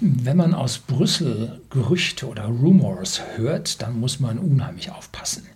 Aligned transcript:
Wenn 0.00 0.36
man 0.36 0.54
aus 0.54 0.78
Brüssel 0.78 1.60
Gerüchte 1.70 2.28
oder 2.28 2.44
Rumors 2.44 3.20
hört, 3.34 3.82
dann 3.82 3.98
muss 3.98 4.20
man 4.20 4.38
unheimlich 4.38 4.92
aufpassen. 4.92 5.48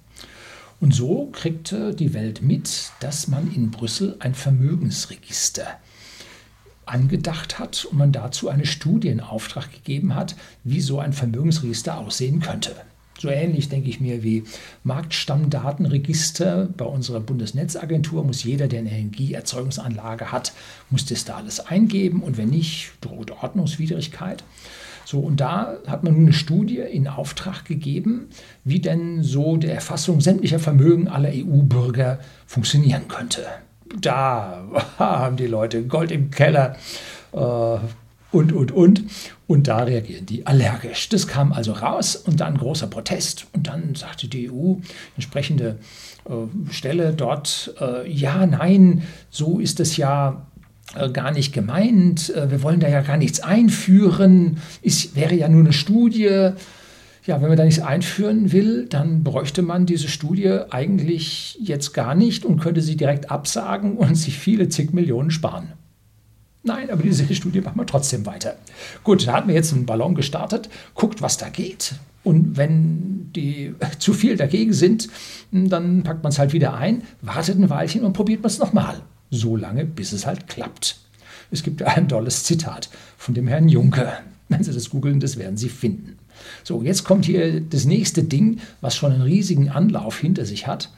Und 0.81 0.93
so 0.93 1.27
kriegte 1.31 1.95
die 1.95 2.13
Welt 2.13 2.43
mit, 2.43 2.91
dass 2.99 3.29
man 3.29 3.55
in 3.55 3.71
Brüssel 3.71 4.17
ein 4.19 4.35
Vermögensregister 4.35 5.79
angedacht 6.87 7.61
hat 7.61 7.85
und 7.85 7.99
man 7.99 8.11
dazu 8.11 8.49
eine 8.49 8.67
Studie 8.67 9.09
in 9.09 9.21
Auftrag 9.21 9.71
gegeben 9.71 10.17
hat, 10.17 10.35
wie 10.65 10.81
so 10.81 10.99
ein 10.99 11.13
Vermögensregister 11.13 11.97
aussehen 11.97 12.41
könnte. 12.41 12.75
So 13.23 13.29
ähnlich 13.29 13.69
denke 13.69 13.89
ich 13.89 14.01
mir 14.01 14.25
wie 14.25 14.43
Marktstammdatenregister 14.83 16.69
bei 16.77 16.85
unserer 16.85 17.21
Bundesnetzagentur 17.21 18.25
muss 18.25 18.43
jeder, 18.43 18.67
der 18.67 18.81
eine 18.81 18.91
Energieerzeugungsanlage 18.91 20.33
hat, 20.33 20.53
muss 20.91 21.07
das 21.07 21.25
da 21.25 21.37
alles 21.37 21.61
eingeben 21.61 22.21
und 22.25 22.37
wenn 22.37 22.49
nicht, 22.49 22.95
droht 23.01 23.31
Ordnungswidrigkeit. 23.31 24.43
So, 25.05 25.21
und 25.21 25.41
da 25.41 25.77
hat 25.87 26.03
man 26.03 26.17
eine 26.17 26.33
Studie 26.33 26.79
in 26.79 27.07
Auftrag 27.07 27.65
gegeben, 27.65 28.27
wie 28.65 28.81
denn 28.81 29.23
so 29.23 29.57
die 29.57 29.69
Erfassung 29.69 30.21
sämtlicher 30.21 30.59
Vermögen 30.59 31.07
aller 31.07 31.31
EU-Bürger 31.33 32.19
funktionieren 32.49 33.07
könnte. 33.07 33.47
Da 34.01 34.65
haben 34.99 35.37
die 35.37 35.47
Leute 35.47 35.85
Gold 35.85 36.11
im 36.11 36.33
Keller. 36.33 36.75
Äh, 37.33 37.79
und, 38.33 38.53
und, 38.53 38.73
und. 38.73 39.05
Und 39.47 39.69
da 39.69 39.83
reagieren 39.85 40.27
die 40.27 40.47
allergisch. 40.47 41.09
Das 41.11 41.27
kam 41.27 41.53
also 41.53 41.73
raus 41.73 42.17
und 42.17 42.41
dann 42.41 42.57
großer 42.57 42.87
Protest. 42.87 43.47
Und 43.53 43.69
dann 43.69 43.95
sagte 43.95 44.29
die 44.29 44.51
EU, 44.51 44.77
entsprechende 45.15 45.79
äh, 46.25 46.73
Stelle 46.73 47.13
dort, 47.13 47.75
äh, 47.81 48.11
ja, 48.11 48.47
nein, 48.47 49.03
so 49.31 49.61
ist 49.61 49.79
es 49.79 49.97
ja 49.97 50.47
äh, 50.95 51.11
gar 51.11 51.33
nicht 51.33 51.53
gemeint. 51.53 52.35
Äh, 52.35 52.51
wir 52.51 52.63
wollen 52.63 52.81
da 52.81 52.89
ja 52.89 53.03
gar 53.03 53.19
nichts 53.19 53.41
einführen. 53.41 54.59
Es 54.83 55.15
wäre 55.15 55.35
ja 55.35 55.49
nur 55.49 55.61
eine 55.61 55.73
Studie. 55.73 56.51
Ja, 57.25 57.41
wenn 57.41 57.49
man 57.49 57.57
da 57.57 57.65
nichts 57.65 57.81
einführen 57.81 58.51
will, 58.51 58.87
dann 58.89 59.23
bräuchte 59.23 59.63
man 59.63 59.87
diese 59.87 60.09
Studie 60.09 60.59
eigentlich 60.71 61.57
jetzt 61.61 61.93
gar 61.93 62.17
nicht 62.17 62.45
und 62.45 62.59
könnte 62.59 62.81
sie 62.81 62.97
direkt 62.97 63.31
absagen 63.31 63.97
und 63.97 64.17
sich 64.17 64.37
viele 64.37 64.69
zig 64.69 64.93
Millionen 64.93 65.31
sparen. 65.31 65.73
Nein, 66.65 66.91
aber 66.91 67.03
diese 67.03 67.33
Studie 67.35 67.61
machen 67.61 67.79
wir 67.79 67.87
trotzdem 67.87 68.25
weiter. 68.25 68.57
Gut, 69.03 69.27
da 69.27 69.33
hatten 69.33 69.49
wir 69.49 69.55
jetzt 69.55 69.73
einen 69.73 69.87
Ballon 69.87 70.15
gestartet, 70.15 70.69
guckt, 70.95 71.21
was 71.21 71.37
da 71.37 71.49
geht. 71.49 71.95
Und 72.23 72.57
wenn 72.57 73.33
die 73.35 73.75
zu 73.99 74.13
viel 74.13 74.37
dagegen 74.37 74.73
sind, 74.73 75.09
dann 75.51 76.05
packt 76.05 76.23
man 76.23 76.31
es 76.31 76.39
halt 76.39 76.53
wieder 76.53 76.75
ein, 76.75 77.03
wartet 77.21 77.59
ein 77.59 77.69
Weilchen 77.69 78.05
und 78.05 78.13
probiert 78.13 78.43
man 78.43 78.51
es 78.51 78.59
nochmal. 78.59 79.03
So 79.31 79.57
lange, 79.57 79.85
bis 79.85 80.13
es 80.13 80.27
halt 80.27 80.47
klappt. 80.47 80.99
Es 81.51 81.63
gibt 81.63 81.83
ein 81.83 82.09
tolles 82.09 82.45
Zitat 82.45 82.89
von 83.19 83.35
dem 83.35 83.49
Herrn 83.49 83.69
Juncker. 83.69 84.21
Wenn 84.49 84.63
Sie 84.63 84.73
das 84.73 84.91
googeln, 84.91 85.21
das 85.21 85.39
werden 85.39 85.57
Sie 85.57 85.69
finden. 85.69 86.19
So, 86.63 86.83
jetzt 86.83 87.05
kommt 87.05 87.25
hier 87.25 87.61
das 87.61 87.85
nächste 87.85 88.23
Ding, 88.23 88.61
was 88.81 88.97
schon 88.97 89.13
einen 89.13 89.23
riesigen 89.23 89.71
Anlauf 89.71 90.19
hinter 90.19 90.45
sich 90.45 90.67
hat. 90.67 90.91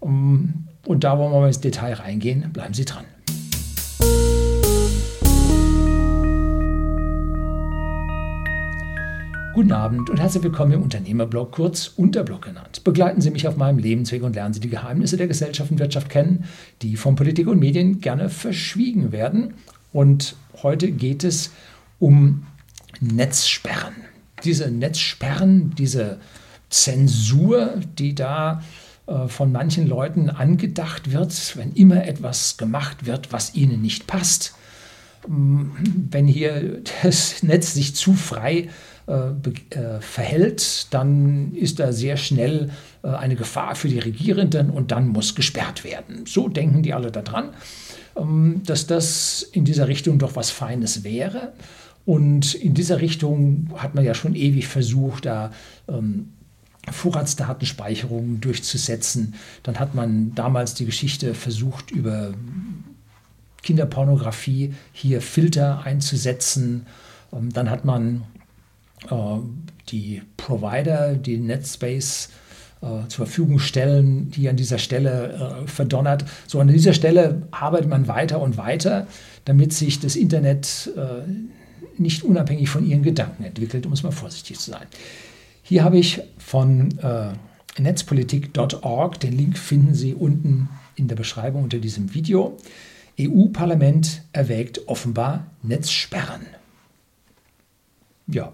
Und 0.00 0.64
da 0.86 1.18
wollen 1.18 1.32
wir 1.32 1.40
mal 1.40 1.46
ins 1.46 1.60
Detail 1.60 1.94
reingehen. 1.94 2.52
Bleiben 2.52 2.74
Sie 2.74 2.84
dran. 2.84 3.04
Guten 9.60 9.72
Abend 9.72 10.08
und 10.08 10.18
herzlich 10.18 10.42
willkommen 10.42 10.72
im 10.72 10.82
Unternehmerblog, 10.82 11.52
kurz 11.52 11.88
Unterblog 11.88 12.46
genannt. 12.46 12.82
Begleiten 12.82 13.20
Sie 13.20 13.30
mich 13.30 13.46
auf 13.46 13.58
meinem 13.58 13.76
Lebensweg 13.76 14.22
und 14.22 14.34
lernen 14.34 14.54
Sie 14.54 14.60
die 14.60 14.70
Geheimnisse 14.70 15.18
der 15.18 15.26
Gesellschaft 15.26 15.70
und 15.70 15.78
Wirtschaft 15.78 16.08
kennen, 16.08 16.44
die 16.80 16.96
von 16.96 17.14
Politik 17.14 17.46
und 17.46 17.58
Medien 17.58 18.00
gerne 18.00 18.30
verschwiegen 18.30 19.12
werden. 19.12 19.52
Und 19.92 20.34
heute 20.62 20.90
geht 20.90 21.24
es 21.24 21.52
um 21.98 22.46
Netzsperren. 23.00 23.92
Diese 24.44 24.70
Netzsperren, 24.70 25.74
diese 25.76 26.20
Zensur, 26.70 27.74
die 27.98 28.14
da 28.14 28.62
äh, 29.06 29.28
von 29.28 29.52
manchen 29.52 29.86
Leuten 29.86 30.30
angedacht 30.30 31.12
wird, 31.12 31.58
wenn 31.58 31.74
immer 31.74 32.06
etwas 32.06 32.56
gemacht 32.56 33.04
wird, 33.04 33.30
was 33.30 33.54
ihnen 33.54 33.82
nicht 33.82 34.06
passt. 34.06 34.54
Wenn 35.28 36.26
hier 36.26 36.80
das 37.02 37.42
Netz 37.42 37.74
sich 37.74 37.94
zu 37.94 38.14
frei 38.14 38.70
verhält, 40.00 40.86
dann 40.92 41.54
ist 41.54 41.80
da 41.80 41.92
sehr 41.92 42.16
schnell 42.16 42.70
äh, 43.02 43.08
eine 43.08 43.36
Gefahr 43.36 43.74
für 43.74 43.88
die 43.88 43.98
Regierenden 43.98 44.70
und 44.70 44.90
dann 44.90 45.08
muss 45.08 45.34
gesperrt 45.34 45.84
werden. 45.84 46.24
So 46.26 46.48
denken 46.48 46.82
die 46.82 46.94
alle 46.94 47.10
daran, 47.10 47.50
ähm, 48.16 48.62
dass 48.64 48.86
das 48.86 49.42
in 49.42 49.64
dieser 49.64 49.88
Richtung 49.88 50.18
doch 50.18 50.36
was 50.36 50.50
Feines 50.50 51.04
wäre. 51.04 51.52
Und 52.06 52.54
in 52.54 52.74
dieser 52.74 53.00
Richtung 53.00 53.70
hat 53.76 53.94
man 53.94 54.04
ja 54.04 54.14
schon 54.14 54.34
ewig 54.34 54.66
versucht, 54.66 55.26
da 55.26 55.52
ähm, 55.88 56.30
Vorratsdatenspeicherungen 56.90 58.40
durchzusetzen. 58.40 59.34
Dann 59.62 59.78
hat 59.78 59.94
man 59.94 60.34
damals 60.34 60.74
die 60.74 60.86
Geschichte 60.86 61.34
versucht, 61.34 61.90
über 61.90 62.32
Kinderpornografie 63.62 64.74
hier 64.92 65.20
Filter 65.20 65.84
einzusetzen. 65.84 66.86
Ähm, 67.32 67.52
dann 67.52 67.70
hat 67.70 67.84
man 67.84 68.24
äh, 68.38 68.39
die 69.88 70.22
Provider, 70.36 71.14
die 71.14 71.38
Netspace 71.38 72.28
äh, 72.82 73.08
zur 73.08 73.26
Verfügung 73.26 73.58
stellen, 73.58 74.30
die 74.30 74.48
an 74.48 74.56
dieser 74.56 74.78
Stelle 74.78 75.64
äh, 75.64 75.66
verdonnert. 75.66 76.24
So 76.46 76.60
an 76.60 76.68
dieser 76.68 76.92
Stelle 76.92 77.42
arbeitet 77.50 77.88
man 77.88 78.08
weiter 78.08 78.40
und 78.40 78.56
weiter, 78.56 79.06
damit 79.44 79.72
sich 79.72 80.00
das 80.00 80.16
Internet 80.16 80.90
nicht 82.00 82.24
unabhängig 82.24 82.68
von 82.68 82.86
ihren 82.86 83.02
Gedanken 83.02 83.44
entwickelt, 83.44 83.86
um 83.86 83.92
es 83.92 84.02
mal 84.02 84.10
vorsichtig 84.10 84.58
zu 84.58 84.70
sein. 84.70 84.86
Hier 85.62 85.84
habe 85.84 85.98
ich 85.98 86.22
von 86.38 86.98
äh, 86.98 87.32
netzpolitik.org, 87.80 89.20
den 89.20 89.36
Link 89.36 89.56
finden 89.56 89.94
Sie 89.94 90.14
unten 90.14 90.68
in 90.96 91.06
der 91.06 91.16
Beschreibung 91.16 91.62
unter 91.62 91.78
diesem 91.78 92.14
Video. 92.14 92.56
EU-Parlament 93.20 94.22
erwägt 94.32 94.88
offenbar 94.88 95.46
Netzsperren. 95.62 96.46
Ja, 98.26 98.52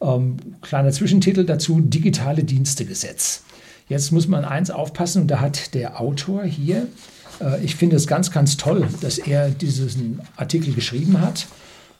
ähm, 0.00 0.36
kleiner 0.62 0.92
Zwischentitel 0.92 1.44
dazu, 1.44 1.80
digitale 1.80 2.44
Dienstegesetz. 2.44 3.42
Jetzt 3.88 4.12
muss 4.12 4.28
man 4.28 4.44
eins 4.44 4.70
aufpassen, 4.70 5.22
und 5.22 5.28
da 5.28 5.40
hat 5.40 5.74
der 5.74 6.00
Autor 6.00 6.44
hier, 6.44 6.88
äh, 7.40 7.64
ich 7.64 7.76
finde 7.76 7.96
es 7.96 8.06
ganz, 8.06 8.30
ganz 8.30 8.56
toll, 8.56 8.86
dass 9.00 9.18
er 9.18 9.50
diesen 9.50 10.20
Artikel 10.36 10.74
geschrieben 10.74 11.20
hat, 11.20 11.46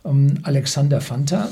ähm, 0.04 0.38
Alexander 0.42 1.00
Fanta. 1.00 1.48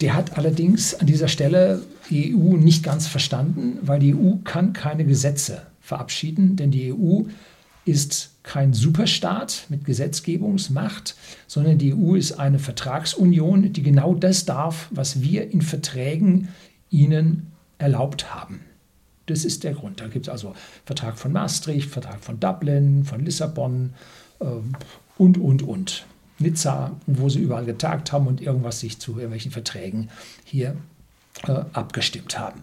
Der 0.00 0.14
hat 0.14 0.36
allerdings 0.36 0.94
an 0.94 1.06
dieser 1.06 1.28
Stelle 1.28 1.82
die 2.10 2.34
EU 2.34 2.56
nicht 2.56 2.82
ganz 2.82 3.06
verstanden, 3.06 3.78
weil 3.82 4.00
die 4.00 4.14
EU 4.14 4.36
kann 4.44 4.72
keine 4.72 5.04
Gesetze 5.04 5.62
verabschieden, 5.80 6.56
denn 6.56 6.70
die 6.70 6.92
EU 6.92 7.22
ist 7.84 8.30
kein 8.42 8.72
Superstaat 8.72 9.66
mit 9.68 9.84
Gesetzgebungsmacht, 9.84 11.14
sondern 11.46 11.78
die 11.78 11.94
EU 11.94 12.14
ist 12.14 12.32
eine 12.32 12.58
Vertragsunion, 12.58 13.72
die 13.72 13.82
genau 13.82 14.14
das 14.14 14.44
darf, 14.44 14.88
was 14.90 15.22
wir 15.22 15.50
in 15.50 15.62
Verträgen 15.62 16.48
ihnen 16.90 17.52
erlaubt 17.78 18.34
haben. 18.34 18.60
Das 19.26 19.44
ist 19.44 19.64
der 19.64 19.74
Grund. 19.74 20.00
Da 20.00 20.08
gibt 20.08 20.26
es 20.26 20.32
also 20.32 20.54
Vertrag 20.84 21.18
von 21.18 21.32
Maastricht, 21.32 21.88
Vertrag 21.88 22.22
von 22.22 22.40
Dublin, 22.40 23.04
von 23.04 23.24
Lissabon 23.24 23.94
äh, 24.40 24.44
und, 25.18 25.38
und, 25.38 25.62
und. 25.62 26.06
Nizza, 26.38 26.96
wo 27.06 27.28
sie 27.28 27.38
überall 27.38 27.64
getagt 27.64 28.12
haben 28.12 28.26
und 28.26 28.40
irgendwas 28.40 28.80
sich 28.80 28.98
zu 28.98 29.12
irgendwelchen 29.12 29.52
Verträgen 29.52 30.10
hier 30.44 30.76
äh, 31.46 31.52
abgestimmt 31.72 32.38
haben. 32.38 32.62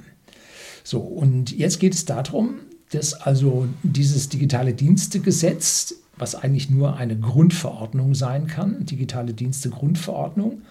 So, 0.83 0.99
und 0.99 1.51
jetzt 1.51 1.79
geht 1.79 1.93
es 1.93 2.05
darum, 2.05 2.59
dass 2.91 3.13
also 3.13 3.67
dieses 3.83 4.29
digitale 4.29 4.73
Dienstegesetz, 4.73 5.95
was 6.17 6.35
eigentlich 6.35 6.69
nur 6.69 6.97
eine 6.97 7.17
Grundverordnung 7.17 8.15
sein 8.15 8.47
kann, 8.47 8.85
digitale 8.85 9.33
Dienste 9.33 9.69
Grundverordnung, 9.69 10.61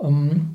ähm, 0.00 0.50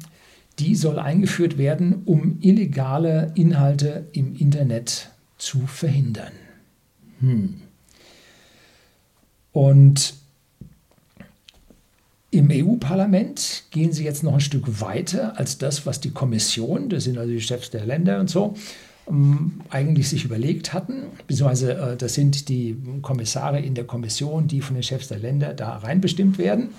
die 0.60 0.76
soll 0.76 1.00
eingeführt 1.00 1.58
werden, 1.58 2.04
um 2.06 2.38
illegale 2.42 3.32
Inhalte 3.36 4.08
im 4.12 4.36
Internet 4.36 5.10
zu 5.38 5.66
verhindern. 5.66 6.34
Hm. 7.20 7.62
Und 9.54 10.14
im 12.30 12.50
EU-Parlament 12.50 13.64
gehen 13.72 13.92
sie 13.92 14.06
jetzt 14.06 14.24
noch 14.24 14.36
ein 14.36 14.40
Stück 14.40 14.80
weiter 14.82 15.38
als 15.38 15.58
das, 15.58 15.86
was 15.86 16.00
die 16.00 16.12
Kommission, 16.12 16.90
das 16.90 17.04
sind 17.04 17.18
also 17.18 17.32
die 17.32 17.42
Chefs 17.42 17.70
der 17.72 17.86
Länder 17.86 18.20
und 18.20 18.30
so, 18.30 18.56
eigentlich 19.70 20.10
sich 20.10 20.26
überlegt 20.26 20.74
hatten, 20.74 21.04
beziehungsweise 21.28 21.74
äh, 21.74 21.96
das 21.98 22.14
sind 22.14 22.48
die 22.50 22.78
Kommissare 23.02 23.60
in 23.60 23.74
der 23.76 23.84
Kommission, 23.84 24.48
die 24.48 24.62
von 24.62 24.76
den 24.76 24.84
Chefs 24.84 25.10
der 25.10 25.20
Länder 25.20 25.54
da 25.54 25.76
reinbestimmt 25.78 26.38
werden. 26.38 26.70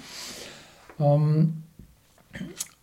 Ähm, 0.99 1.62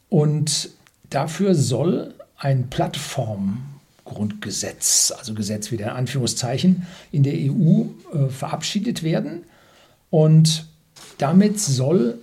und 0.10 0.70
dafür 1.10 1.56
soll 1.56 2.14
ein 2.38 2.70
Plattformgrundgesetz, 2.70 5.12
also 5.18 5.34
Gesetz 5.34 5.72
wieder 5.72 5.86
in 5.86 5.92
Anführungszeichen, 5.92 6.86
in 7.12 7.24
der 7.24 7.34
EU 7.34 7.86
äh, 8.14 8.30
verabschiedet 8.30 9.02
werden. 9.04 9.44
Und 10.10 10.68
damit 11.18 11.60
soll 11.60 12.20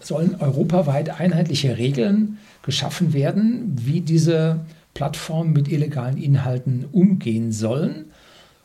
sollen 0.00 0.36
europaweit 0.40 1.20
einheitliche 1.20 1.78
Regeln 1.78 2.38
geschaffen 2.62 3.12
werden, 3.12 3.76
wie 3.80 4.00
diese 4.00 4.60
Plattformen 4.94 5.52
mit 5.52 5.68
illegalen 5.68 6.16
Inhalten 6.16 6.86
umgehen 6.92 7.52
sollen. 7.52 8.06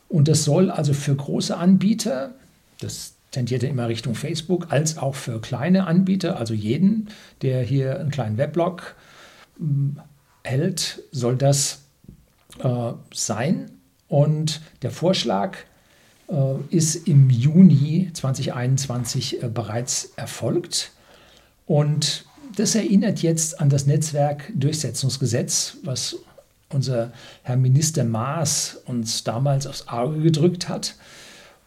Und 0.08 0.28
das 0.28 0.44
soll 0.44 0.70
also 0.70 0.92
für 0.92 1.14
große 1.14 1.56
Anbieter, 1.56 2.34
das 2.80 3.14
tendiert 3.30 3.62
ja 3.62 3.68
immer 3.68 3.88
Richtung 3.88 4.14
Facebook, 4.14 4.68
als 4.70 4.96
auch 4.98 5.14
für 5.14 5.40
kleine 5.40 5.86
Anbieter, 5.86 6.38
also 6.38 6.54
jeden, 6.54 7.08
der 7.42 7.62
hier 7.62 8.00
einen 8.00 8.10
kleinen 8.10 8.38
Weblog 8.38 8.94
hm, 9.58 10.00
hält, 10.44 11.02
soll 11.12 11.36
das 11.36 11.82
äh, 12.62 12.92
sein. 13.12 13.70
Und 14.08 14.62
der 14.82 14.90
Vorschlag 14.90 15.58
äh, 16.28 16.54
ist 16.70 17.06
im 17.06 17.28
Juni 17.28 18.10
2021 18.12 19.42
äh, 19.42 19.48
bereits 19.48 20.12
erfolgt. 20.16 20.92
Und 21.66 22.24
das 22.56 22.74
erinnert 22.74 23.20
jetzt 23.20 23.60
an 23.60 23.68
das 23.68 23.86
Netzwerkdurchsetzungsgesetz, 23.86 25.78
was 25.84 26.16
unser 26.70 27.12
Herr 27.42 27.56
Minister 27.56 28.04
Maas 28.04 28.80
uns 28.84 29.24
damals 29.24 29.66
aufs 29.66 29.88
Auge 29.88 30.20
gedrückt 30.20 30.68
hat. 30.68 30.96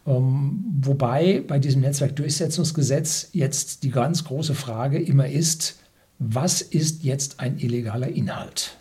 Ähm, 0.06 0.64
wobei 0.82 1.44
bei 1.48 1.60
diesem 1.60 1.82
Netzwerkdurchsetzungsgesetz 1.82 3.30
jetzt 3.34 3.84
die 3.84 3.92
ganz 3.92 4.24
große 4.24 4.56
Frage 4.56 5.00
immer 5.00 5.28
ist, 5.28 5.78
was 6.20 6.62
ist 6.62 7.04
jetzt 7.04 7.40
ein 7.40 7.58
illegaler 7.58 8.10
Inhalt? 8.10 8.78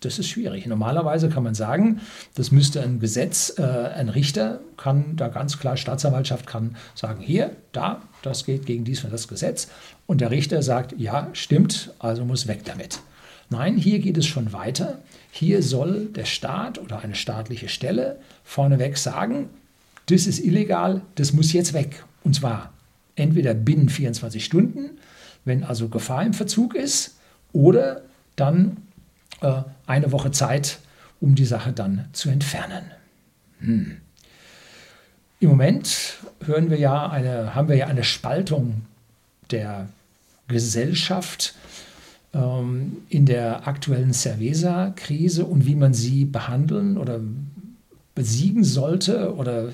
Das 0.00 0.18
ist 0.18 0.28
schwierig. 0.28 0.66
Normalerweise 0.66 1.28
kann 1.28 1.42
man 1.42 1.54
sagen, 1.54 2.00
das 2.34 2.52
müsste 2.52 2.80
ein 2.82 3.00
Gesetz, 3.00 3.54
äh, 3.58 3.62
ein 3.62 4.08
Richter 4.08 4.60
kann 4.76 5.16
da 5.16 5.28
ganz 5.28 5.58
klar, 5.58 5.76
Staatsanwaltschaft 5.76 6.46
kann 6.46 6.76
sagen, 6.94 7.20
hier, 7.20 7.50
da, 7.72 8.02
das 8.22 8.44
geht 8.44 8.66
gegen 8.66 8.84
dies 8.84 9.02
und 9.02 9.12
das 9.12 9.26
Gesetz. 9.26 9.68
Und 10.06 10.20
der 10.20 10.30
Richter 10.30 10.62
sagt, 10.62 10.94
ja, 10.98 11.28
stimmt, 11.32 11.92
also 11.98 12.24
muss 12.24 12.46
weg 12.46 12.64
damit. 12.64 13.00
Nein, 13.50 13.76
hier 13.76 13.98
geht 13.98 14.16
es 14.16 14.26
schon 14.26 14.52
weiter. 14.52 14.98
Hier 15.30 15.62
soll 15.62 16.06
der 16.06 16.26
Staat 16.26 16.78
oder 16.78 17.00
eine 17.00 17.14
staatliche 17.14 17.68
Stelle 17.68 18.18
vorneweg 18.44 18.98
sagen, 18.98 19.48
das 20.06 20.26
ist 20.26 20.38
illegal, 20.38 21.02
das 21.16 21.32
muss 21.32 21.52
jetzt 21.52 21.72
weg. 21.72 22.04
Und 22.22 22.34
zwar 22.34 22.72
entweder 23.16 23.54
binnen 23.54 23.88
24 23.88 24.44
Stunden, 24.44 24.90
wenn 25.44 25.64
also 25.64 25.88
Gefahr 25.88 26.24
im 26.24 26.34
Verzug 26.34 26.74
ist, 26.74 27.16
oder 27.52 28.02
dann 28.36 28.76
äh, 29.40 29.62
eine 29.86 30.12
Woche 30.12 30.30
Zeit, 30.30 30.78
um 31.20 31.34
die 31.34 31.44
Sache 31.44 31.72
dann 31.72 32.06
zu 32.12 32.28
entfernen. 32.28 32.84
Hm. 33.60 33.98
Im 35.40 35.48
Moment 35.48 36.18
hören 36.44 36.70
wir 36.70 36.78
ja 36.78 37.08
eine, 37.08 37.54
haben 37.54 37.68
wir 37.68 37.76
ja 37.76 37.86
eine 37.86 38.04
Spaltung 38.04 38.82
der 39.50 39.88
Gesellschaft 40.48 41.54
ähm, 42.34 42.98
in 43.08 43.26
der 43.26 43.68
aktuellen 43.68 44.12
Cerveza-Krise 44.12 45.44
und 45.44 45.66
wie 45.66 45.76
man 45.76 45.94
sie 45.94 46.24
behandeln 46.24 46.98
oder 46.98 47.20
besiegen 48.14 48.64
sollte 48.64 49.34
oder 49.34 49.72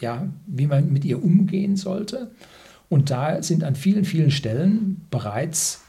ja, 0.00 0.26
wie 0.46 0.66
man 0.66 0.92
mit 0.92 1.04
ihr 1.04 1.22
umgehen 1.22 1.76
sollte. 1.76 2.30
Und 2.88 3.10
da 3.10 3.42
sind 3.42 3.64
an 3.64 3.76
vielen, 3.76 4.04
vielen 4.04 4.30
Stellen 4.30 5.00
bereits 5.10 5.82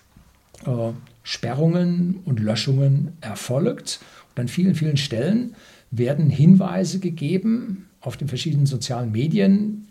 äh, 0.65 0.91
Sperrungen 1.25 2.21
und 2.23 2.39
Löschungen 2.39 3.17
erfolgt. 3.19 3.99
Und 4.29 4.41
an 4.41 4.47
vielen, 4.47 4.75
vielen 4.75 4.95
Stellen 4.95 5.55
werden 5.89 6.29
Hinweise 6.29 6.99
gegeben 6.99 7.89
auf 7.99 8.15
den 8.15 8.27
verschiedenen 8.27 8.67
sozialen 8.67 9.11
Medien. 9.11 9.87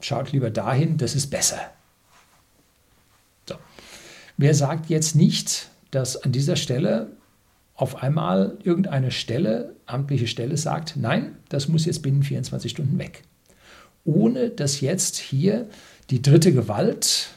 Schaut 0.00 0.32
lieber 0.32 0.50
dahin, 0.50 0.98
das 0.98 1.14
ist 1.14 1.28
besser. 1.28 1.58
So. 3.48 3.54
Wer 4.36 4.54
sagt 4.54 4.90
jetzt 4.90 5.16
nicht, 5.16 5.70
dass 5.90 6.22
an 6.22 6.30
dieser 6.30 6.56
Stelle 6.56 7.10
auf 7.74 8.02
einmal 8.02 8.58
irgendeine 8.62 9.10
Stelle, 9.10 9.74
amtliche 9.86 10.26
Stelle 10.26 10.58
sagt, 10.58 10.96
nein, 10.96 11.36
das 11.48 11.68
muss 11.68 11.86
jetzt 11.86 12.02
binnen 12.02 12.22
24 12.22 12.70
Stunden 12.70 12.98
weg. 12.98 13.22
Ohne 14.04 14.50
dass 14.50 14.82
jetzt 14.82 15.16
hier 15.16 15.68
die 16.10 16.20
dritte 16.20 16.52
Gewalt 16.52 17.30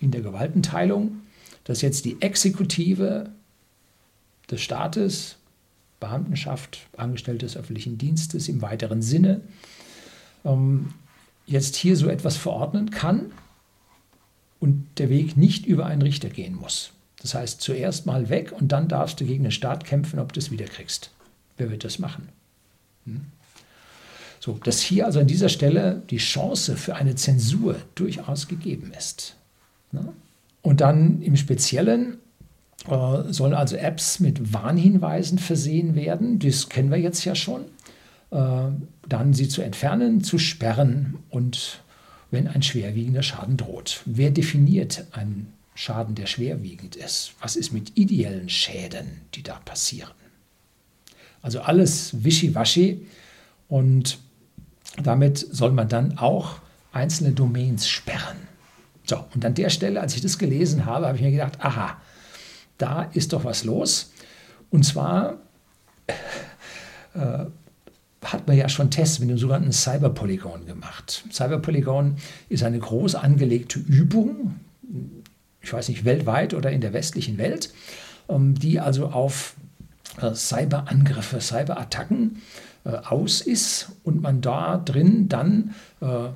in 0.00 0.10
der 0.10 0.20
Gewaltenteilung 0.20 1.20
dass 1.68 1.82
jetzt 1.82 2.06
die 2.06 2.20
Exekutive 2.22 3.30
des 4.50 4.62
Staates, 4.62 5.36
Beamtenschaft, 6.00 6.86
Angestellte 6.96 7.44
des 7.44 7.58
öffentlichen 7.58 7.98
Dienstes 7.98 8.48
im 8.48 8.62
weiteren 8.62 9.02
Sinne, 9.02 9.42
ähm, 10.46 10.94
jetzt 11.46 11.76
hier 11.76 11.94
so 11.94 12.08
etwas 12.08 12.38
verordnen 12.38 12.90
kann 12.90 13.32
und 14.60 14.86
der 14.96 15.10
Weg 15.10 15.36
nicht 15.36 15.66
über 15.66 15.84
einen 15.84 16.00
Richter 16.00 16.30
gehen 16.30 16.54
muss. 16.54 16.92
Das 17.20 17.34
heißt, 17.34 17.60
zuerst 17.60 18.06
mal 18.06 18.30
weg 18.30 18.52
und 18.52 18.68
dann 18.68 18.88
darfst 18.88 19.20
du 19.20 19.26
gegen 19.26 19.42
den 19.42 19.52
Staat 19.52 19.84
kämpfen, 19.84 20.20
ob 20.20 20.32
du 20.32 20.40
es 20.40 20.50
wiederkriegst. 20.50 21.10
Wer 21.58 21.70
wird 21.70 21.84
das 21.84 21.98
machen? 21.98 22.30
Hm? 23.04 23.26
So, 24.40 24.52
dass 24.64 24.80
hier 24.80 25.04
also 25.04 25.20
an 25.20 25.26
dieser 25.26 25.50
Stelle 25.50 26.02
die 26.08 26.16
Chance 26.16 26.76
für 26.76 26.94
eine 26.94 27.14
Zensur 27.16 27.76
durchaus 27.94 28.48
gegeben 28.48 28.92
ist. 28.96 29.36
Ne? 29.92 30.14
Und 30.62 30.80
dann 30.80 31.22
im 31.22 31.36
Speziellen 31.36 32.18
äh, 32.88 33.32
sollen 33.32 33.54
also 33.54 33.76
Apps 33.76 34.20
mit 34.20 34.52
Warnhinweisen 34.52 35.38
versehen 35.38 35.94
werden. 35.94 36.38
Das 36.38 36.68
kennen 36.68 36.90
wir 36.90 36.98
jetzt 36.98 37.24
ja 37.24 37.34
schon. 37.34 37.62
Äh, 38.30 38.70
dann 39.08 39.32
sie 39.32 39.48
zu 39.48 39.62
entfernen, 39.62 40.22
zu 40.22 40.38
sperren 40.38 41.18
und 41.30 41.80
wenn 42.30 42.46
ein 42.46 42.62
schwerwiegender 42.62 43.22
Schaden 43.22 43.56
droht. 43.56 44.02
Wer 44.04 44.30
definiert 44.30 45.06
einen 45.12 45.52
Schaden, 45.74 46.14
der 46.14 46.26
schwerwiegend 46.26 46.94
ist? 46.94 47.32
Was 47.40 47.56
ist 47.56 47.72
mit 47.72 47.96
ideellen 47.96 48.50
Schäden, 48.50 49.22
die 49.34 49.42
da 49.42 49.54
passieren? 49.64 50.12
Also 51.40 51.60
alles 51.60 52.22
wischiwaschi 52.24 53.06
und 53.68 54.18
damit 55.02 55.38
soll 55.38 55.70
man 55.70 55.88
dann 55.88 56.18
auch 56.18 56.58
einzelne 56.92 57.32
Domains 57.32 57.88
sperren. 57.88 58.47
So, 59.08 59.24
und 59.34 59.44
an 59.44 59.54
der 59.54 59.70
Stelle, 59.70 60.00
als 60.00 60.14
ich 60.14 60.20
das 60.20 60.38
gelesen 60.38 60.84
habe, 60.84 61.06
habe 61.06 61.16
ich 61.16 61.22
mir 61.22 61.30
gedacht, 61.30 61.58
aha, 61.60 61.96
da 62.76 63.04
ist 63.14 63.32
doch 63.32 63.44
was 63.44 63.64
los. 63.64 64.12
Und 64.70 64.84
zwar 64.84 65.38
äh, 67.14 67.46
hat 68.22 68.46
man 68.46 68.56
ja 68.56 68.68
schon 68.68 68.90
Tests 68.90 69.18
mit 69.18 69.30
dem 69.30 69.38
sogenannten 69.38 69.72
Cyberpolygon 69.72 70.66
gemacht. 70.66 71.24
Cyberpolygon 71.32 72.16
ist 72.50 72.62
eine 72.62 72.78
groß 72.78 73.14
angelegte 73.14 73.78
Übung, 73.78 74.56
ich 75.62 75.72
weiß 75.72 75.88
nicht, 75.88 76.04
weltweit 76.04 76.52
oder 76.52 76.70
in 76.70 76.80
der 76.80 76.92
westlichen 76.92 77.38
Welt, 77.38 77.72
ähm, 78.28 78.54
die 78.54 78.78
also 78.78 79.06
auf 79.06 79.54
äh, 80.20 80.34
Cyberangriffe, 80.34 81.38
Cyberattacken 81.40 82.42
äh, 82.84 82.90
aus 82.90 83.40
ist 83.40 83.92
und 84.04 84.20
man 84.20 84.42
da 84.42 84.76
drin 84.76 85.28
dann 85.28 85.74
äh, 86.00 86.28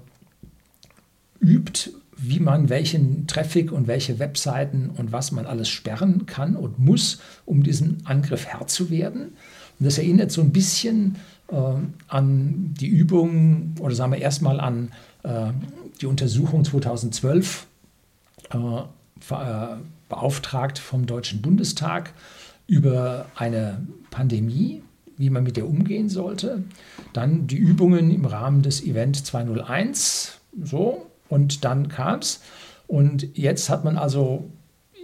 übt, 1.40 1.90
wie 2.16 2.40
man 2.40 2.69
welchen 2.69 3.26
Traffic 3.26 3.73
und 3.73 3.87
welche 3.87 4.19
Webseiten 4.19 4.90
und 4.97 5.12
was 5.12 5.33
man 5.33 5.47
alles 5.47 5.69
sperren 5.69 6.26
kann 6.26 6.57
und 6.57 6.78
muss, 6.78 7.21
um 7.47 7.62
diesem 7.62 7.99
Angriff 8.04 8.47
Herr 8.47 8.66
zu 8.66 8.90
werden. 8.90 9.35
Und 9.78 9.87
das 9.87 9.99
erinnert 9.99 10.31
so 10.31 10.42
ein 10.42 10.52
bisschen 10.52 11.16
äh, 11.49 11.57
an 12.09 12.75
die 12.78 12.87
Übung 12.87 13.75
oder 13.81 13.95
sagen 13.95 14.12
wir 14.12 14.19
erstmal 14.19 14.61
an 14.61 14.92
äh, 15.23 15.52
die 16.00 16.07
Untersuchung 16.07 16.64
2012 16.64 17.66
äh, 18.52 18.57
äh, 18.59 19.76
beauftragt 20.09 20.78
vom 20.78 21.07
Deutschen 21.07 21.40
Bundestag 21.42 22.12
über 22.66 23.26
eine 23.35 23.87
Pandemie, 24.11 24.83
wie 25.16 25.31
man 25.31 25.42
mit 25.42 25.57
der 25.57 25.66
umgehen 25.66 26.09
sollte. 26.09 26.64
Dann 27.12 27.47
die 27.47 27.57
Übungen 27.57 28.11
im 28.11 28.25
Rahmen 28.25 28.62
des 28.62 28.83
Event 28.83 29.25
201, 29.25 30.38
so, 30.62 31.07
und 31.32 31.64
dann 31.64 31.88
kam 31.88 32.18
es. 32.18 32.40
Und 32.86 33.38
jetzt 33.38 33.70
hat 33.70 33.84
man 33.84 33.96
also 33.96 34.50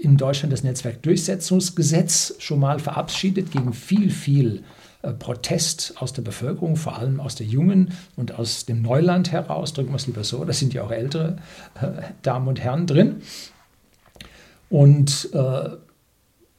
in 0.02 0.18
Deutschland 0.18 0.52
das 0.52 0.62
Netzwerkdurchsetzungsgesetz 0.62 2.34
schon 2.38 2.60
mal 2.60 2.78
verabschiedet 2.80 3.50
gegen 3.50 3.72
viel, 3.72 4.10
viel 4.10 4.62
äh, 5.00 5.12
Protest 5.12 5.94
aus 5.96 6.12
der 6.12 6.20
Bevölkerung, 6.20 6.76
vor 6.76 6.98
allem 6.98 7.18
aus 7.18 7.34
der 7.34 7.46
Jungen 7.46 7.94
und 8.14 8.38
aus 8.38 8.66
dem 8.66 8.82
Neuland 8.82 9.32
heraus, 9.32 9.72
drücken 9.72 9.88
wir 9.88 9.96
es 9.96 10.06
lieber 10.06 10.22
so, 10.22 10.44
da 10.44 10.52
sind 10.52 10.74
ja 10.74 10.82
auch 10.82 10.90
ältere 10.90 11.36
äh, 11.80 12.02
Damen 12.20 12.46
und 12.46 12.60
Herren 12.60 12.86
drin. 12.86 13.22
Und 14.68 15.30
äh, 15.32 15.70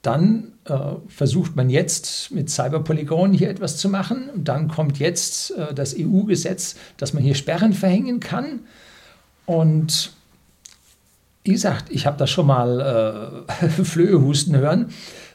dann 0.02 0.54
äh, 0.66 0.80
versucht 1.10 1.56
man 1.56 1.70
jetzt 1.70 2.32
mit 2.32 2.50
Cyberpolygon 2.50 3.34
hier 3.34 3.52
etwas 3.52 3.78
zu 3.78 3.88
machen. 3.88 4.32
Und 4.32 4.48
dann 4.48 4.68
kommt 4.68 4.98
jetzt 4.98 5.52
äh, 5.52 5.76
das 5.76 5.96
EU-Gesetz, 5.96 6.76
dass 6.98 7.14
man 7.14 7.22
hier 7.22 7.36
Sperren 7.36 7.74
verhängen 7.74 8.20
kann. 8.20 8.62
Und 9.50 10.12
wie 11.44 11.54
gesagt, 11.54 11.86
ich 11.90 12.06
habe 12.06 12.18
das 12.18 12.30
schon 12.30 12.46
mal 12.46 13.44
äh, 13.60 13.68
Flöhe 13.84 14.22
husten 14.22 14.56
hören, 14.56 14.92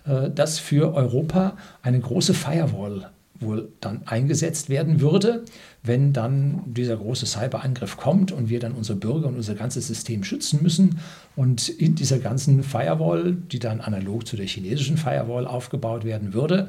äh, 0.07 0.31
dass 0.31 0.61
für 0.61 0.95
Europa 0.95 1.57
eine 1.83 1.99
große 1.99 2.33
Firewall 2.33 3.11
wohl 3.41 3.71
dann 3.81 4.03
eingesetzt 4.07 4.69
werden 4.69 5.01
würde, 5.01 5.43
wenn 5.83 6.13
dann 6.13 6.63
dieser 6.67 6.97
große 6.97 7.27
Cyberangriff 7.27 7.97
kommt 7.97 8.31
und 8.31 8.49
wir 8.49 8.61
dann 8.61 8.75
unsere 8.75 8.97
Bürger 8.97 9.27
und 9.27 9.35
unser 9.35 9.57
ganzes 9.57 9.89
System 9.89 10.23
schützen 10.23 10.63
müssen. 10.63 11.01
Und 11.35 11.69
in 11.69 11.97
dieser 11.97 12.21
ganzen 12.21 12.63
Firewall, 12.63 13.33
die 13.33 13.59
dann 13.59 13.81
analog 13.81 14.29
zu 14.29 14.37
der 14.37 14.47
chinesischen 14.47 14.97
Firewall 14.97 15.45
aufgebaut 15.45 16.05
werden 16.05 16.35
würde, 16.35 16.69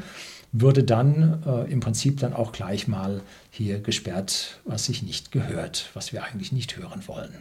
würde 0.62 0.84
dann 0.84 1.44
äh, 1.46 1.72
im 1.72 1.80
Prinzip 1.80 2.20
dann 2.20 2.34
auch 2.34 2.52
gleich 2.52 2.88
mal 2.88 3.22
hier 3.50 3.80
gesperrt, 3.80 4.60
was 4.64 4.86
sich 4.86 5.04
nicht 5.04 5.32
gehört, 5.32 5.90
was 5.94 6.14
wir 6.14 6.24
eigentlich 6.24 6.52
nicht 6.52 6.78
hören 6.78 7.08
wollen. 7.08 7.34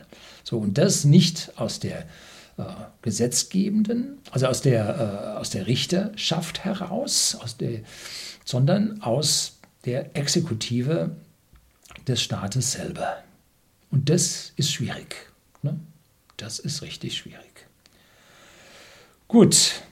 So, 0.42 0.58
und 0.58 0.78
das 0.78 1.04
nicht 1.04 1.52
aus 1.56 1.80
der 1.80 2.06
äh, 2.56 2.64
gesetzgebenden, 3.02 4.18
also 4.30 4.46
aus 4.46 4.62
der, 4.62 5.34
äh, 5.34 5.38
aus 5.38 5.50
der 5.50 5.66
Richterschaft 5.66 6.64
heraus, 6.64 7.36
aus 7.40 7.56
der, 7.56 7.80
sondern 8.44 9.00
aus 9.02 9.58
der 9.84 10.16
Exekutive 10.16 11.14
des 12.06 12.20
Staates 12.20 12.72
selber. 12.72 13.22
Und 13.90 14.10
das 14.10 14.52
ist 14.56 14.72
schwierig. 14.72 15.30
Ne? 15.62 15.78
Das 16.36 16.58
ist 16.58 16.82
richtig 16.82 17.16
schwierig. 17.16 17.66
Gut, 19.28 19.82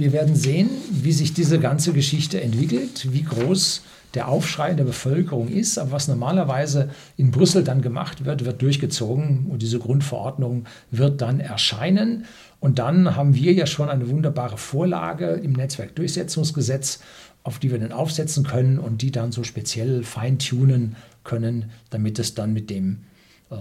wir 0.00 0.12
werden 0.12 0.34
sehen, 0.34 0.70
wie 0.90 1.12
sich 1.12 1.34
diese 1.34 1.60
ganze 1.60 1.92
Geschichte 1.92 2.40
entwickelt, 2.40 3.12
wie 3.12 3.22
groß 3.22 3.82
der 4.14 4.28
Aufschrei 4.28 4.72
der 4.72 4.84
Bevölkerung 4.84 5.48
ist. 5.48 5.78
Aber 5.78 5.92
was 5.92 6.08
normalerweise 6.08 6.88
in 7.18 7.30
Brüssel 7.30 7.62
dann 7.62 7.82
gemacht 7.82 8.24
wird, 8.24 8.44
wird 8.46 8.62
durchgezogen 8.62 9.46
und 9.50 9.60
diese 9.60 9.78
Grundverordnung 9.78 10.64
wird 10.90 11.20
dann 11.20 11.38
erscheinen. 11.38 12.24
Und 12.60 12.78
dann 12.78 13.14
haben 13.14 13.34
wir 13.34 13.52
ja 13.52 13.66
schon 13.66 13.90
eine 13.90 14.08
wunderbare 14.08 14.56
Vorlage 14.56 15.32
im 15.32 15.52
Netzwerkdurchsetzungsgesetz, 15.52 17.00
auf 17.42 17.58
die 17.58 17.70
wir 17.70 17.78
dann 17.78 17.92
aufsetzen 17.92 18.44
können 18.44 18.78
und 18.78 19.02
die 19.02 19.12
dann 19.12 19.32
so 19.32 19.44
speziell 19.44 20.02
feintunen 20.02 20.96
können, 21.24 21.66
damit 21.90 22.18
es 22.18 22.34
dann 22.34 22.54
mit 22.54 22.70
dem 22.70 23.02
äh, 23.50 23.56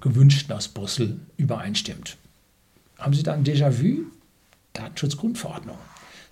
Gewünschten 0.00 0.54
aus 0.54 0.68
Brüssel 0.68 1.20
übereinstimmt. 1.36 2.16
Haben 2.98 3.12
Sie 3.12 3.22
da 3.22 3.34
ein 3.34 3.44
Déjà-vu? 3.44 4.04
Datenschutzgrundverordnung. 4.72 5.76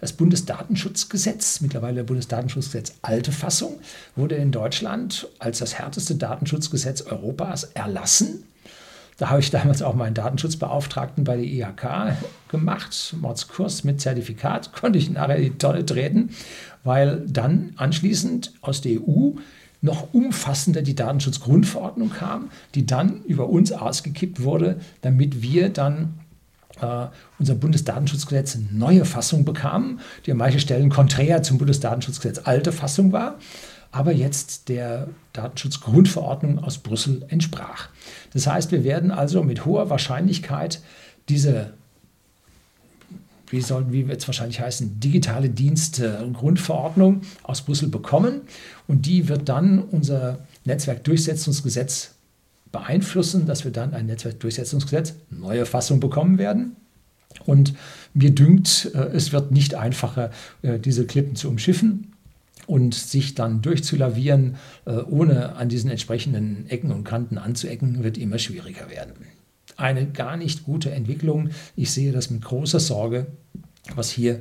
Das 0.00 0.14
Bundesdatenschutzgesetz, 0.14 1.60
mittlerweile 1.60 2.04
Bundesdatenschutzgesetz 2.04 2.94
alte 3.02 3.32
Fassung, 3.32 3.80
wurde 4.16 4.36
in 4.36 4.50
Deutschland 4.50 5.28
als 5.38 5.58
das 5.58 5.74
härteste 5.78 6.14
Datenschutzgesetz 6.14 7.02
Europas 7.02 7.64
erlassen. 7.64 8.44
Da 9.18 9.28
habe 9.28 9.40
ich 9.40 9.50
damals 9.50 9.82
auch 9.82 9.94
meinen 9.94 10.14
Datenschutzbeauftragten 10.14 11.24
bei 11.24 11.36
der 11.36 11.44
IHK 11.44 12.16
gemacht, 12.48 13.14
Mordskurs 13.20 13.84
mit 13.84 14.00
Zertifikat, 14.00 14.72
konnte 14.80 14.98
ich 14.98 15.10
nachher 15.10 15.36
in 15.36 15.42
die 15.52 15.58
Tonne 15.58 15.84
treten, 15.84 16.30
weil 16.82 17.26
dann 17.26 17.74
anschließend 17.76 18.54
aus 18.62 18.80
der 18.80 19.02
EU 19.02 19.32
noch 19.82 20.14
umfassender 20.14 20.80
die 20.80 20.94
Datenschutzgrundverordnung 20.94 22.10
kam, 22.10 22.50
die 22.74 22.86
dann 22.86 23.22
über 23.24 23.50
uns 23.50 23.72
ausgekippt 23.72 24.42
wurde, 24.42 24.80
damit 25.02 25.42
wir 25.42 25.68
dann 25.68 26.14
äh, 26.82 27.06
unser 27.38 27.54
Bundesdatenschutzgesetz 27.54 28.58
neue 28.70 29.04
Fassung 29.04 29.44
bekam, 29.44 30.00
die 30.26 30.32
an 30.32 30.38
manchen 30.38 30.60
Stellen 30.60 30.90
konträr 30.90 31.42
zum 31.42 31.58
Bundesdatenschutzgesetz 31.58 32.42
alte 32.44 32.72
Fassung 32.72 33.12
war, 33.12 33.38
aber 33.92 34.12
jetzt 34.12 34.68
der 34.68 35.08
Datenschutzgrundverordnung 35.32 36.58
aus 36.58 36.78
Brüssel 36.78 37.24
entsprach. 37.28 37.88
Das 38.32 38.46
heißt, 38.46 38.70
wir 38.72 38.84
werden 38.84 39.10
also 39.10 39.42
mit 39.42 39.64
hoher 39.64 39.90
Wahrscheinlichkeit 39.90 40.80
diese 41.28 41.72
wie 43.50 43.60
soll, 43.60 43.92
wie 43.92 44.08
wird 44.08 44.20
es 44.20 44.28
wahrscheinlich 44.28 44.60
heißen, 44.60 45.00
digitale 45.00 45.48
Dienste 45.48 46.24
Grundverordnung 46.32 47.22
aus 47.42 47.62
Brüssel 47.62 47.88
bekommen 47.88 48.42
und 48.86 49.06
die 49.06 49.28
wird 49.28 49.48
dann 49.48 49.80
unser 49.80 50.38
Netzwerkdurchsetzungsgesetz 50.64 52.14
beeinflussen, 52.72 53.46
dass 53.46 53.64
wir 53.64 53.72
dann 53.72 53.94
ein 53.94 54.06
Netzwerkdurchsetzungsgesetz, 54.06 55.14
neue 55.30 55.66
Fassung 55.66 56.00
bekommen 56.00 56.38
werden. 56.38 56.76
Und 57.46 57.74
mir 58.14 58.30
dünkt, 58.34 58.90
äh, 58.94 58.98
es 59.12 59.32
wird 59.32 59.52
nicht 59.52 59.74
einfacher, 59.74 60.30
äh, 60.62 60.78
diese 60.78 61.06
Klippen 61.06 61.36
zu 61.36 61.48
umschiffen 61.48 62.12
und 62.66 62.94
sich 62.94 63.34
dann 63.34 63.62
durchzulavieren, 63.62 64.56
äh, 64.84 64.96
ohne 64.98 65.56
an 65.56 65.68
diesen 65.68 65.90
entsprechenden 65.90 66.68
Ecken 66.68 66.90
und 66.90 67.04
Kanten 67.04 67.38
anzuecken, 67.38 68.02
wird 68.02 68.18
immer 68.18 68.38
schwieriger 68.38 68.90
werden. 68.90 69.14
Eine 69.76 70.06
gar 70.06 70.36
nicht 70.36 70.64
gute 70.64 70.90
Entwicklung. 70.90 71.50
Ich 71.76 71.92
sehe 71.92 72.12
das 72.12 72.30
mit 72.30 72.42
großer 72.42 72.80
Sorge, 72.80 73.26
was 73.94 74.10
hier 74.10 74.40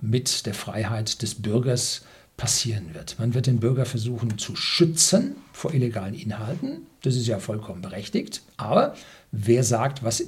mit 0.00 0.44
der 0.44 0.54
Freiheit 0.54 1.22
des 1.22 1.36
Bürgers 1.36 2.02
passieren 2.36 2.94
wird. 2.94 3.18
Man 3.18 3.34
wird 3.34 3.46
den 3.46 3.60
Bürger 3.60 3.86
versuchen 3.86 4.38
zu 4.38 4.56
schützen 4.56 5.36
vor 5.52 5.72
illegalen 5.72 6.14
Inhalten. 6.14 6.86
Das 7.02 7.16
ist 7.16 7.26
ja 7.26 7.38
vollkommen 7.38 7.82
berechtigt. 7.82 8.42
Aber 8.56 8.94
wer 9.32 9.64
sagt, 9.64 10.02
was 10.02 10.22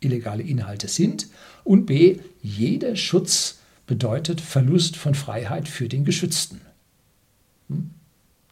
illegale 0.00 0.42
Inhalte 0.42 0.88
sind? 0.88 1.28
Und 1.64 1.86
b, 1.86 2.20
jeder 2.42 2.94
Schutz 2.94 3.58
bedeutet 3.86 4.40
Verlust 4.40 4.96
von 4.96 5.14
Freiheit 5.14 5.68
für 5.68 5.88
den 5.88 6.04
Geschützten. 6.04 6.60
Hm? 7.68 7.90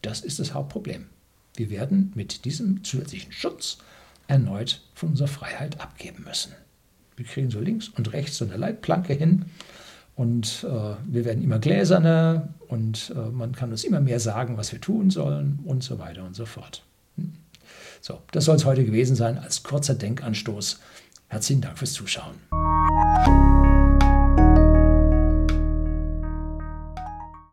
Das 0.02 0.20
ist 0.20 0.40
das 0.40 0.52
Hauptproblem. 0.52 1.06
Wir 1.54 1.70
werden 1.70 2.12
mit 2.14 2.44
diesem 2.44 2.82
zusätzlichen 2.82 3.32
Schutz 3.32 3.78
erneut 4.26 4.80
von 4.94 5.10
unserer 5.10 5.28
Freiheit 5.28 5.80
abgeben 5.80 6.24
müssen. 6.24 6.52
Wir 7.16 7.26
kriegen 7.26 7.50
so 7.50 7.60
links 7.60 7.88
und 7.88 8.12
rechts 8.12 8.38
so 8.38 8.44
eine 8.44 8.56
Leitplanke 8.56 9.12
hin 9.12 9.44
und 10.14 10.66
äh, 10.68 10.94
wir 11.06 11.24
werden 11.24 11.42
immer 11.42 11.58
gläserner 11.58 12.48
und 12.68 13.12
äh, 13.16 13.30
man 13.30 13.52
kann 13.54 13.70
uns 13.70 13.84
immer 13.84 14.00
mehr 14.00 14.20
sagen, 14.20 14.56
was 14.56 14.72
wir 14.72 14.80
tun 14.80 15.10
sollen 15.10 15.58
und 15.64 15.82
so 15.82 15.98
weiter 15.98 16.24
und 16.24 16.36
so 16.36 16.44
fort. 16.44 16.84
Hm. 17.16 17.32
So, 18.00 18.18
das 18.32 18.44
soll 18.44 18.56
es 18.56 18.64
heute 18.64 18.84
gewesen 18.84 19.16
sein 19.16 19.38
als 19.38 19.62
kurzer 19.62 19.94
Denkanstoß. 19.94 20.80
Herzlichen 21.28 21.62
Dank 21.62 21.78
fürs 21.78 21.94
Zuschauen. 21.94 22.71